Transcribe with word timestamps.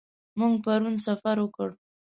موږ 0.39 0.53
پرون 0.63 0.95
سفر 1.05 1.35
وکړ. 1.41 1.69